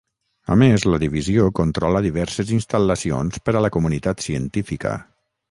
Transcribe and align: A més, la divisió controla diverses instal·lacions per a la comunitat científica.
A 0.53 0.55
més, 0.61 0.85
la 0.93 0.99
divisió 1.03 1.43
controla 1.59 2.01
diverses 2.07 2.55
instal·lacions 2.57 3.39
per 3.51 3.57
a 3.57 3.63
la 3.67 3.73
comunitat 3.77 4.27
científica. 4.31 4.97